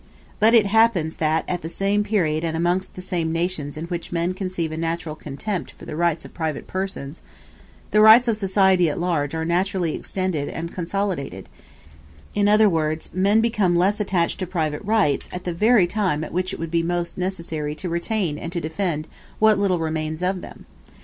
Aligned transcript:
But 0.39 0.55
it 0.55 0.65
happens 0.65 1.17
that 1.17 1.45
at 1.47 1.61
the 1.61 1.69
same 1.69 2.03
period 2.03 2.43
and 2.43 2.57
amongst 2.57 2.95
the 2.95 3.03
same 3.03 3.31
nations 3.31 3.77
in 3.77 3.85
which 3.85 4.11
men 4.11 4.33
conceive 4.33 4.71
a 4.71 4.75
natural 4.77 5.13
contempt 5.13 5.73
for 5.77 5.85
the 5.85 5.95
rights 5.95 6.25
of 6.25 6.33
private 6.33 6.65
persons, 6.65 7.21
the 7.91 8.01
rights 8.01 8.27
of 8.27 8.35
society 8.35 8.89
at 8.89 8.97
large 8.97 9.35
are 9.35 9.45
naturally 9.45 9.93
extended 9.93 10.49
and 10.49 10.73
consolidated: 10.73 11.49
in 12.33 12.47
other 12.47 12.67
words, 12.67 13.11
men 13.13 13.41
become 13.41 13.75
less 13.75 13.99
attached 13.99 14.39
to 14.39 14.47
private 14.47 14.81
rights 14.83 15.29
at 15.31 15.43
the 15.43 15.53
very 15.53 15.85
time 15.85 16.23
at 16.23 16.33
which 16.33 16.51
it 16.51 16.57
would 16.57 16.71
be 16.71 16.81
most 16.81 17.15
necessary 17.15 17.75
to 17.75 17.87
retain 17.87 18.39
and 18.39 18.51
to 18.51 18.59
defend 18.59 19.07
what 19.37 19.59
little 19.59 19.77
remains 19.77 20.23
of 20.23 20.41
them. 20.41 20.65